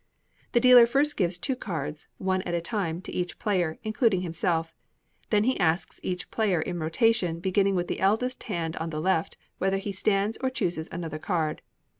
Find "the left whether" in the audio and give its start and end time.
8.89-9.77